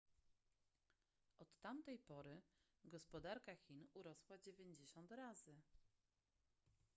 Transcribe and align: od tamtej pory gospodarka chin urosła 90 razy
od 1.37 1.47
tamtej 1.61 1.99
pory 1.99 2.41
gospodarka 2.83 3.55
chin 3.55 3.87
urosła 3.93 4.37
90 4.37 5.11
razy 5.11 5.55